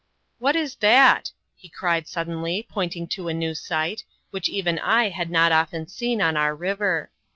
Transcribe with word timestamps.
"What 0.39 0.55
is 0.55 0.77
that?" 0.77 1.31
he 1.55 1.69
cried, 1.69 2.07
suddenly, 2.07 2.65
pointing 2.67 3.05
to 3.09 3.27
a 3.27 3.35
new 3.35 3.53
sight, 3.53 4.03
which 4.31 4.49
even 4.49 4.79
I 4.79 5.09
had 5.09 5.29
not 5.29 5.51
often 5.51 5.87
seen 5.89 6.23
on 6.23 6.35
our 6.35 6.55
river. 6.55 7.11